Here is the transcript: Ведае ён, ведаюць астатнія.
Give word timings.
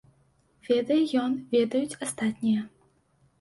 Ведае 0.69 0.97
ён, 1.23 1.35
ведаюць 1.55 1.99
астатнія. 2.07 2.65